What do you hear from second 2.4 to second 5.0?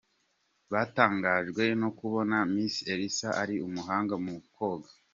Miss Elsa ari umuhanga mu koga,.